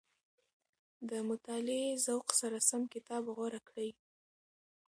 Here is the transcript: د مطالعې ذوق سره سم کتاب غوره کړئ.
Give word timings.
د 1.09 1.11
مطالعې 1.29 1.89
ذوق 2.05 2.27
سره 2.39 2.57
سم 2.69 2.81
کتاب 2.93 3.23
غوره 3.35 3.61
کړئ. 3.67 3.89